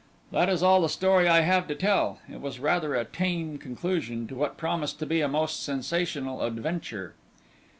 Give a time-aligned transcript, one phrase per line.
[0.31, 2.17] That is all the story I have to tell.
[2.27, 7.13] It was rather a tame conclusion to what promised to be a most sensational adventure."